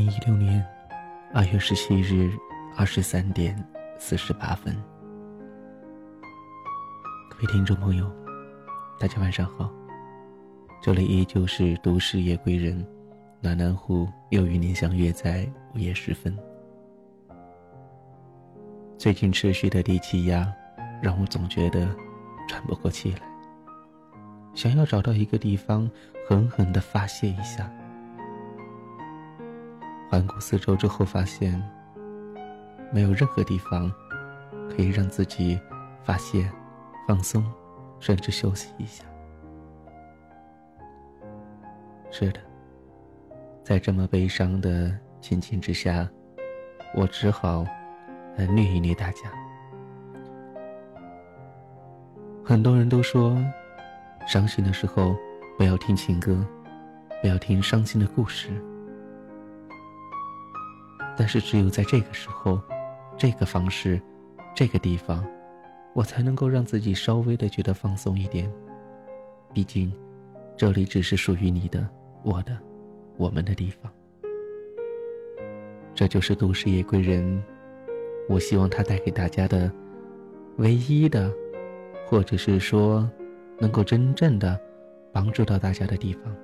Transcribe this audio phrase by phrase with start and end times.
[0.00, 0.66] 零一六年
[1.30, 2.32] 二月十七日
[2.74, 3.54] 二十三点
[3.98, 4.74] 四十八分，
[7.28, 8.10] 各位听众朋友，
[8.98, 9.70] 大家晚上好。
[10.80, 12.82] 这里依旧是都市夜归人，
[13.42, 16.34] 暖暖户又与您相约在午夜时分。
[18.96, 20.50] 最近持续的低气压，
[21.02, 21.86] 让我总觉得
[22.48, 23.20] 喘不过气来，
[24.54, 25.86] 想要找到一个地方
[26.26, 27.70] 狠狠的发泄一下。
[30.10, 31.62] 环顾四周之后，发现
[32.92, 33.88] 没有任何地方
[34.68, 35.58] 可以让自己
[36.02, 36.50] 发泄、
[37.06, 37.44] 放松，
[38.00, 39.04] 甚至休息一下。
[42.10, 42.40] 是的，
[43.62, 46.08] 在这么悲伤的情境之下，
[46.96, 47.64] 我只好
[48.36, 49.30] 来虐一虐大家。
[52.44, 53.38] 很多人都说，
[54.26, 55.14] 伤心的时候
[55.56, 56.44] 不要听情歌，
[57.22, 58.50] 不要听伤心的故事。
[61.20, 62.58] 但是只有在这个时候，
[63.18, 64.00] 这个方式，
[64.54, 65.22] 这个地方，
[65.92, 68.50] 我才能够让自己稍微的觉得放松一点。
[69.52, 69.92] 毕竟，
[70.56, 71.86] 这里只是属于你的、
[72.22, 72.56] 我的、
[73.18, 73.92] 我们的地方。
[75.94, 77.44] 这就是都市夜归人，
[78.26, 79.70] 我希望他带给大家的
[80.56, 81.30] 唯一的，
[82.06, 83.06] 或者是说，
[83.58, 84.58] 能够真正的
[85.12, 86.34] 帮助到大家的地方。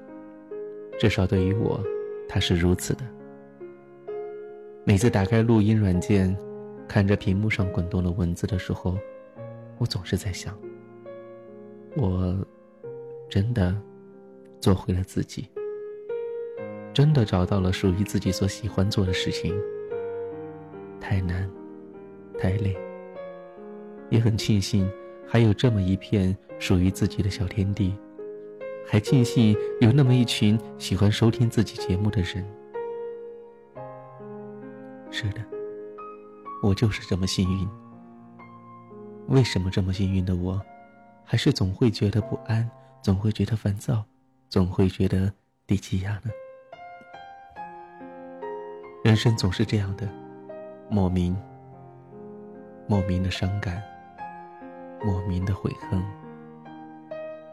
[1.00, 1.82] 至少对于我，
[2.28, 3.04] 他是如此的。
[4.88, 6.34] 每次打开录音软件，
[6.86, 8.96] 看着屏幕上滚动的文字的时候，
[9.78, 10.56] 我总是在想：
[11.96, 12.38] 我
[13.28, 13.76] 真的
[14.60, 15.48] 做回了自己，
[16.94, 19.60] 真的找到了属于自己所喜欢做的事情。
[21.00, 21.50] 太难，
[22.38, 22.78] 太累，
[24.08, 24.88] 也很庆幸
[25.26, 27.92] 还有这么一片属于自己的小天地，
[28.86, 32.46] 还庆幸有那么一群喜欢收听自己节目的人。
[35.18, 35.40] 是的，
[36.62, 37.66] 我就是这么幸运。
[39.28, 40.60] 为什么这么幸运的我，
[41.24, 44.04] 还是总会觉得不安，总会觉得烦躁，
[44.50, 45.32] 总会觉得
[45.66, 46.30] 低气压呢？
[49.02, 50.06] 人生总是这样的，
[50.90, 51.34] 莫名、
[52.86, 53.82] 莫名的伤感，
[55.02, 55.98] 莫名的悔恨，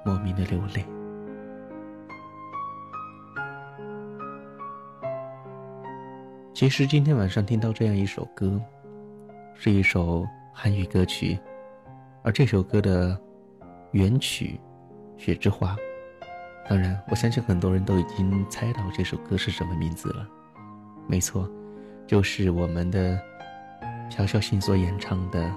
[0.03, 0.85] 莫名的流泪。
[6.63, 8.57] 其实今天晚上听到这样一首歌，
[9.53, 11.37] 是一首韩语歌曲，
[12.21, 13.19] 而这首歌的
[13.91, 14.57] 原曲
[15.21, 15.75] 《雪之花》，
[16.69, 20.25] 当然，我相信很多人都已经猜到这首歌是什么名字了。
[21.05, 21.51] 没错，
[22.07, 23.19] 就是我们的
[24.09, 25.43] 朴孝信所演唱的《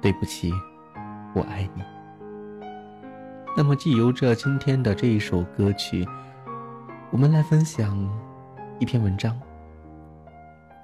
[0.00, 0.52] 对不起，
[1.36, 1.82] 我爱你》。
[3.56, 6.04] 那么，既由着今天的这一首歌曲，
[7.12, 7.96] 我们来分享
[8.80, 9.40] 一篇文章。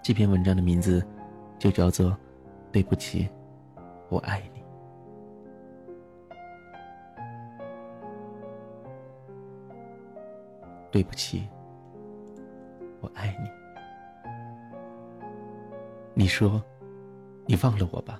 [0.02, 1.04] 这篇文章的名字
[1.58, 2.10] 就叫做
[2.72, 3.28] 《对不起，
[4.08, 4.60] 我爱你》。
[10.90, 11.46] 对不起，
[13.00, 13.50] 我爱你。
[16.14, 16.62] 你说，
[17.44, 18.18] 你忘了我吧？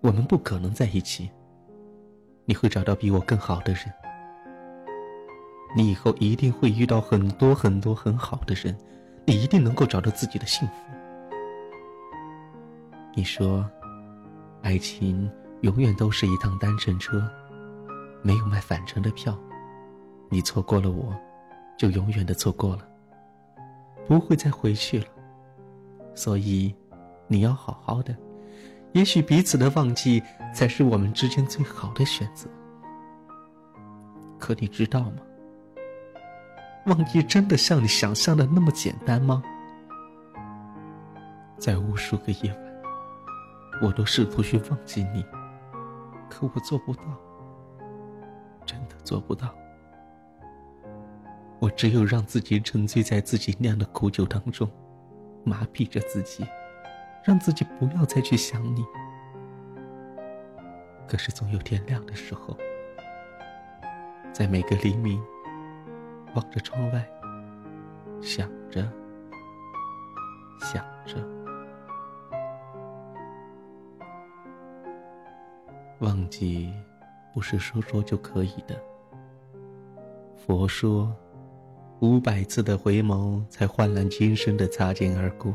[0.00, 1.30] 我们不可能在一起。
[2.44, 3.82] 你会找到比我更好的人。
[5.76, 8.76] 你以后一定会遇到很多很多很好的人。
[9.24, 10.74] 你一定能够找到自己的幸福。
[13.14, 13.68] 你说，
[14.62, 17.22] 爱情永远都是一趟单程车，
[18.22, 19.38] 没有卖返程的票。
[20.28, 21.14] 你错过了我，
[21.76, 22.88] 就永远的错过了，
[24.08, 25.06] 不会再回去了。
[26.14, 26.74] 所以，
[27.28, 28.16] 你要好好的。
[28.92, 30.22] 也许彼此的忘记，
[30.54, 32.48] 才是我们之间最好的选择。
[34.38, 35.16] 可你知道吗？
[36.86, 39.42] 忘记真的像你想象的那么简单吗？
[41.56, 45.24] 在无数个夜晚，我都试图去忘记你，
[46.28, 47.04] 可我做不到，
[48.66, 49.54] 真的做不到。
[51.60, 54.68] 我只有让自己沉醉在自己酿的苦酒当中，
[55.44, 56.44] 麻痹着自己，
[57.22, 58.84] 让自己不要再去想你。
[61.06, 62.56] 可是总有天亮的时候，
[64.32, 65.22] 在每个黎明。
[66.34, 67.06] 望着窗外，
[68.20, 68.90] 想着，
[70.60, 71.16] 想着，
[76.00, 76.72] 忘记
[77.34, 78.80] 不是说说就可以的。
[80.36, 81.14] 佛说，
[82.00, 85.52] 五百次的回眸才换来今生的擦肩而过。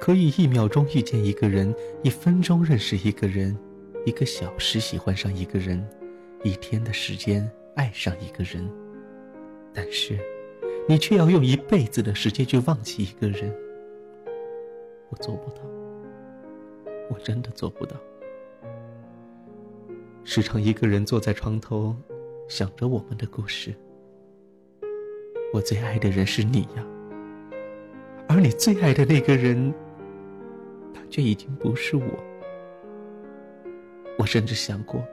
[0.00, 1.72] 可以一秒钟遇见一个人，
[2.02, 3.56] 一分钟认识一个人，
[4.04, 5.86] 一个小时喜欢上一个人，
[6.42, 8.68] 一天的时间爱上一个人。
[9.74, 10.18] 但是，
[10.88, 13.54] 你却要用一辈子的时间去忘记一个人。
[15.08, 15.62] 我做不到，
[17.10, 17.96] 我真的做不到。
[20.24, 21.96] 时常一个人坐在床头，
[22.48, 23.74] 想着我们的故事。
[25.52, 26.86] 我最爱的人是你呀，
[28.28, 29.74] 而你最爱的那个人，
[30.94, 32.04] 他却已经不是我。
[34.18, 35.04] 我甚至想过。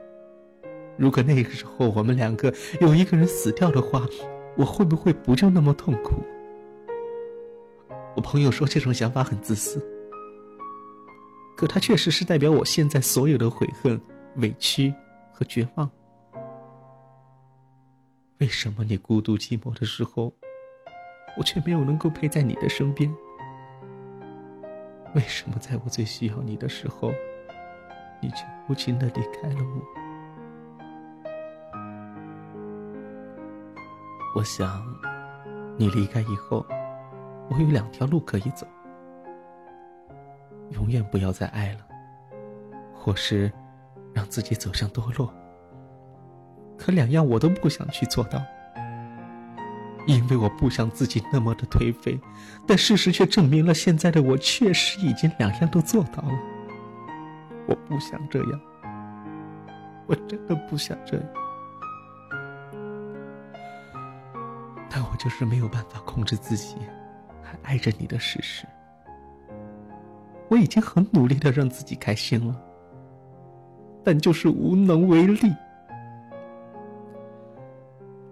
[0.96, 4.06] 如果那个时候我们两个有一个人死掉的话，
[4.56, 6.22] 我会不会不就那么痛苦？
[8.16, 9.80] 我朋友说这种想法很自私，
[11.56, 14.00] 可它确实是代表我现在所有的悔恨、
[14.36, 14.92] 委屈
[15.32, 15.88] 和绝望。
[18.38, 20.32] 为什么你孤独寂寞的时候，
[21.38, 23.14] 我却没有能够陪在你的身边？
[25.14, 27.12] 为什么在我最需要你的时候，
[28.20, 29.99] 你却无情的离开了我？
[34.32, 34.86] 我想，
[35.76, 36.64] 你离开以后，
[37.48, 38.64] 我有两条路可以走：
[40.70, 41.80] 永远不要再爱了，
[42.94, 43.50] 或是
[44.14, 45.34] 让自己走向堕落。
[46.78, 48.40] 可两样我都不想去做到，
[50.06, 52.18] 因为我不想自己那么的颓废。
[52.68, 56.38] 但事实却证明了，现在的我确实已经两样都做到了。
[57.66, 58.60] 我不想这样，
[60.06, 61.26] 我真的不想这样。
[65.22, 66.76] 就是没有办法控制自己，
[67.42, 68.64] 还爱着你的事实。
[70.48, 72.58] 我已经很努力的让自己开心了，
[74.02, 75.54] 但就是无能为力。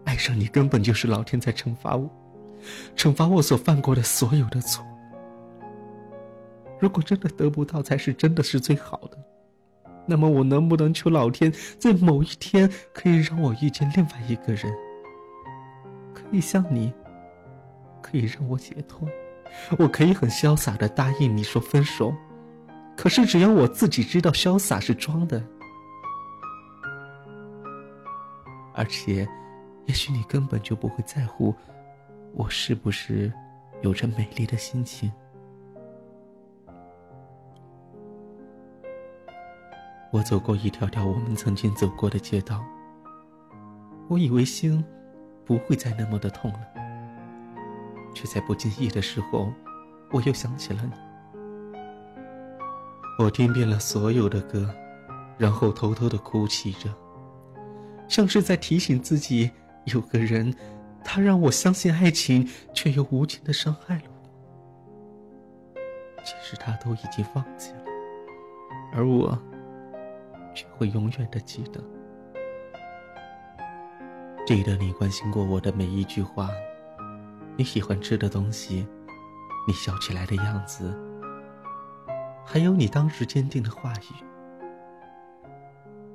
[0.04, 2.08] 爱上你根本就是老天在惩罚我，
[2.96, 4.82] 惩罚我所犯过的所有的错。
[6.80, 9.18] 如果真的得不到才是真的是最好的，
[10.06, 14.87] 那么我能不能求老天在某一天可以让我遇见另外一个人？
[16.30, 16.92] 你像你，
[18.02, 19.08] 可以让我解脱，
[19.78, 22.14] 我可以很潇洒的答应你说分手。
[22.96, 25.42] 可是只要我自己知道潇洒是装的，
[28.74, 29.26] 而且，
[29.86, 31.54] 也许你根本就不会在乎
[32.34, 33.32] 我是不是
[33.82, 35.10] 有着美丽的心情。
[40.10, 42.64] 我走过一条条我们曾经走过的街道，
[44.08, 44.84] 我以为心。
[45.48, 46.60] 不会再那么的痛了，
[48.14, 49.50] 却在不经意的时候，
[50.10, 50.92] 我又想起了你。
[53.18, 54.68] 我听遍了所有的歌，
[55.38, 56.94] 然后偷偷的哭泣着，
[58.08, 59.50] 像是在提醒自己，
[59.86, 60.54] 有个人，
[61.02, 64.18] 他让我相信爱情，却又无情的伤害了我。
[66.26, 67.84] 其实他都已经放弃了，
[68.92, 69.36] 而我，
[70.54, 71.82] 却会永远的记得。
[74.48, 76.48] 记得你关心过我的每一句话，
[77.54, 78.88] 你喜欢吃的东西，
[79.66, 80.98] 你笑起来的样子，
[82.46, 84.24] 还有你当时坚定的话语，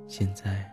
[0.08, 0.68] 现在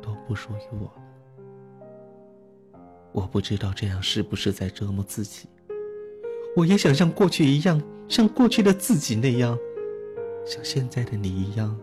[0.00, 2.80] 都不属于我了。
[3.12, 5.46] 我不知道这样是不是在折磨自己。
[6.56, 9.58] 我也想像过去一样，像过去的自己那样，
[10.46, 11.78] 像现在的你一样，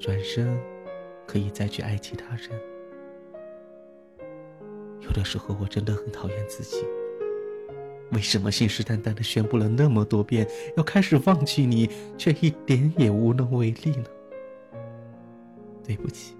[0.00, 0.60] 转身
[1.24, 2.50] 可以再去爱其他人。
[5.02, 6.84] 有的时候我真的很讨厌自己，
[8.12, 14.04] 为什么信誓旦旦的宣布了那么多遍要开始忘记你，却一点也无能为力呢？
[15.84, 16.36] 对不起，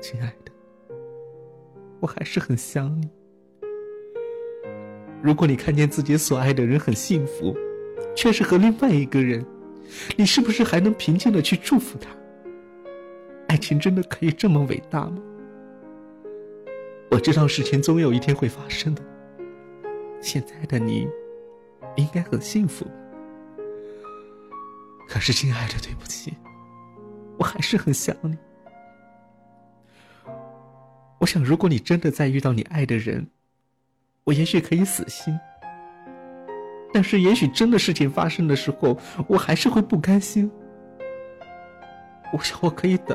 [0.00, 0.52] 亲爱的，
[2.00, 3.08] 我还是很想你。
[5.22, 7.56] 如果你看见自己所爱的人很幸福，
[8.14, 9.44] 却是和另外一个人，
[10.16, 12.10] 你是不是还能平静的去祝福他？
[13.48, 15.22] 爱情真的可以这么伟大吗？
[17.12, 19.02] 我知道事情总有一天会发生的。
[20.22, 21.06] 现在的你，
[21.96, 22.86] 应该很幸福。
[25.06, 26.34] 可是，亲爱的，对不起，
[27.38, 28.38] 我还是很想你。
[31.18, 33.28] 我想，如果你真的再遇到你爱的人，
[34.24, 35.38] 我也许可以死心。
[36.94, 40.50] 但是，也许真的事情发生的时候，我还是会不甘心。
[42.32, 43.14] 我想，我可以等，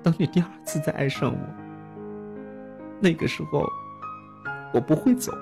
[0.00, 1.61] 等你第二次再爱上我。
[3.02, 3.68] 那个时候，
[4.72, 5.32] 我不会走。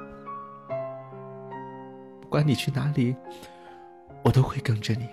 [2.23, 3.15] 不管你去哪里，
[4.25, 5.07] 我都会跟着你。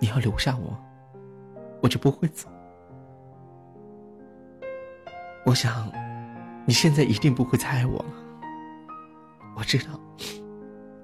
[0.00, 0.78] 你要留下我，
[1.82, 2.48] 我就不会走。
[5.44, 5.90] 我想，
[6.64, 8.14] 你现在一定不会再爱我了。
[9.56, 9.98] 我知道，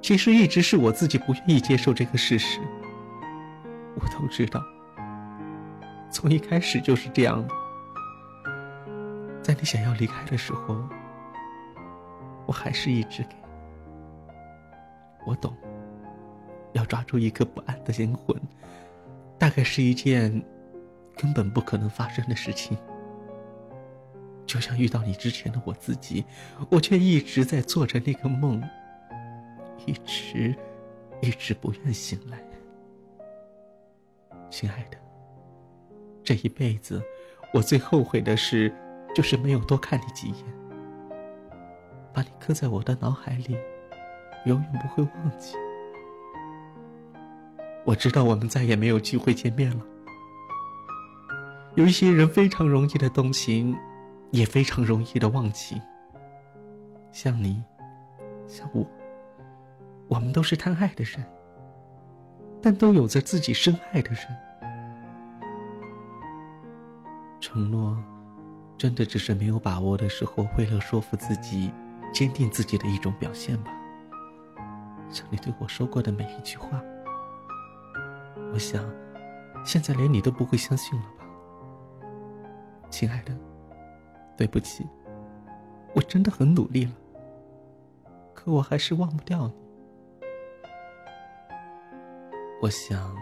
[0.01, 2.61] 其实一直是我自己不愿意接受这个事实。
[3.97, 4.63] 我都知道，
[6.11, 7.45] 从一开始就是这样。
[9.45, 10.83] 在你想要离开的时候，
[12.47, 13.37] 我还是一直给。
[15.27, 15.55] 我懂，
[16.73, 18.35] 要抓住一个不安的灵魂，
[19.39, 20.43] 大概是一件
[21.15, 22.75] 根本不可能发生的事情。
[24.47, 26.25] 就像遇到你之前的我自己，
[26.71, 28.63] 我却一直在做着那个梦，
[29.85, 30.57] 一直，
[31.21, 32.39] 一直不愿醒来。
[34.49, 34.97] 亲爱的，
[36.23, 37.03] 这一辈子，
[37.53, 38.75] 我最后悔的事，
[39.15, 40.45] 就是没有多看你几眼，
[42.13, 43.57] 把你刻在我的脑海里，
[44.45, 45.57] 永远不会忘记。
[47.85, 49.85] 我知道我们再也没有机会见面了。
[51.77, 53.75] 有一些人非常容易的动情。
[54.35, 55.81] 也非常容易的忘记。
[57.13, 57.63] 像你，
[58.49, 58.85] 像我，
[60.09, 61.25] 我们都是贪爱的人，
[62.61, 64.21] 但都有着自己深爱的人。
[67.41, 67.97] 承诺，
[68.77, 71.73] 真的只是没有把握的时候，为了说服自己，
[72.13, 73.73] 坚定自己的一种表现吧。
[75.09, 76.83] 像你对我说过的每一句话，
[78.53, 78.85] 我想，
[79.65, 81.25] 现在连你都不会相信了吧，
[82.91, 83.33] 亲爱的。
[84.37, 84.85] 对不起，
[85.95, 86.93] 我真的很努力了，
[88.35, 89.55] 可我还是忘不掉你。
[92.61, 93.17] 我想，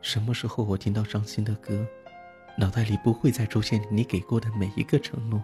[0.00, 1.86] 什么时候我听到伤心的歌，
[2.60, 5.40] 脑袋里不会再出现你给过的每一个承诺；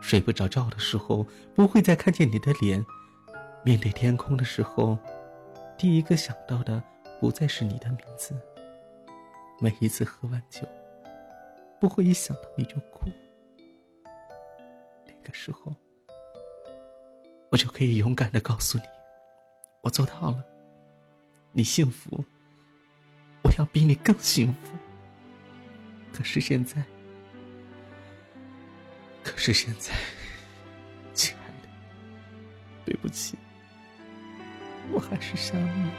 [0.00, 1.22] 睡不着觉的时候，
[1.54, 2.82] 不会再看见你的脸；
[3.62, 4.98] 面对天空的时候，
[5.76, 6.82] 第一个想到的
[7.20, 8.34] 不再是你的名字。
[9.60, 10.66] 每一次喝完酒。
[11.78, 13.10] 不会一想到你就哭，
[15.06, 15.74] 那个时候，
[17.50, 18.84] 我就可以勇敢的告诉你，
[19.82, 20.42] 我做到了。
[21.52, 22.24] 你幸福，
[23.42, 24.74] 我要比你更幸福。
[26.16, 26.76] 可是现在，
[29.24, 29.92] 可是现在，
[31.12, 31.68] 亲爱的，
[32.84, 33.36] 对不起，
[34.92, 35.90] 我还是想你。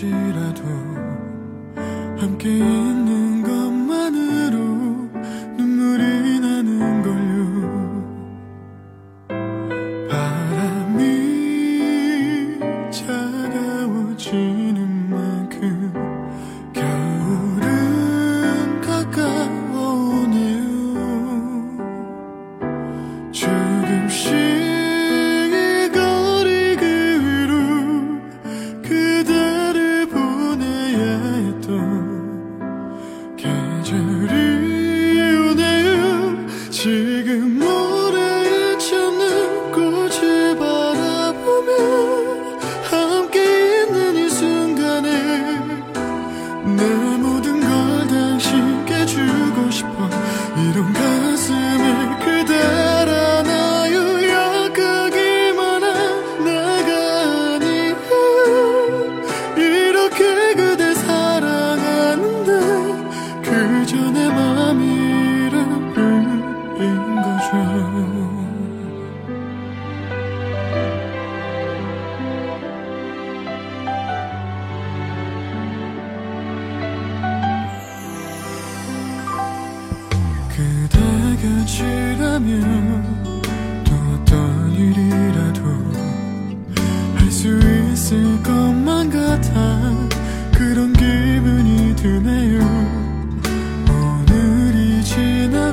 [0.00, 0.62] 언제까지라도
[2.18, 3.29] 함께 있는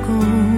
[0.08, 0.57] 空。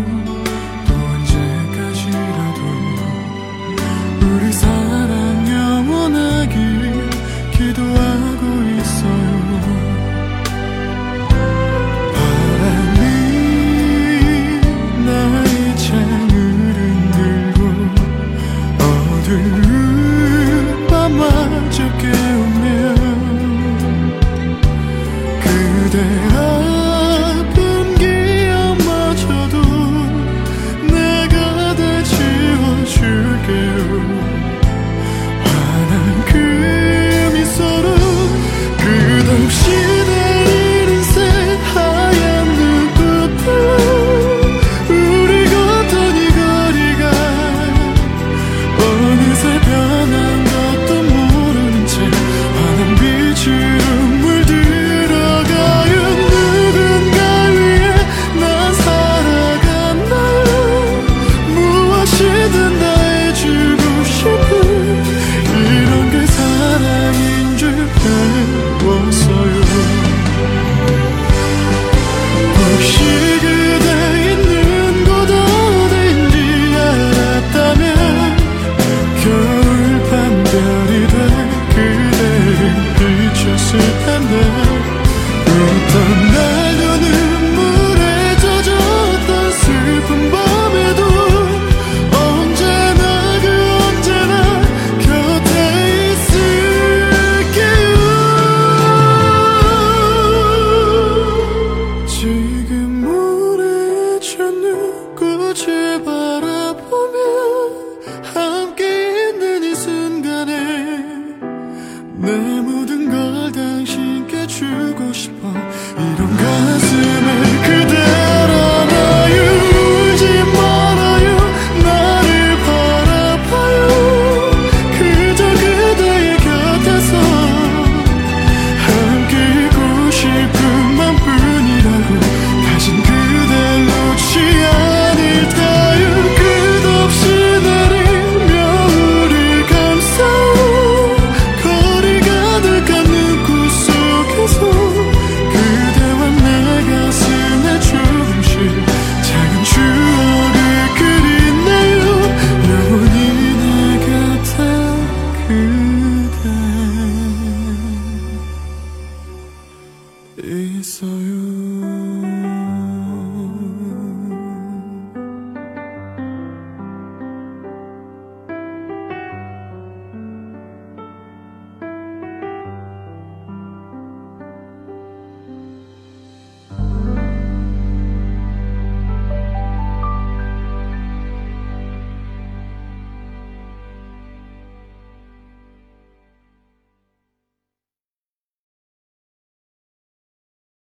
[160.44, 161.99] 있어요.